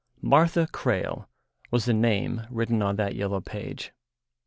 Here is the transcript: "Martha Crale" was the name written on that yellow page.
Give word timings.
"Martha 0.23 0.65
Crale" 0.71 1.29
was 1.69 1.85
the 1.85 1.93
name 1.93 2.47
written 2.49 2.81
on 2.81 2.95
that 2.95 3.13
yellow 3.15 3.39
page. 3.39 3.91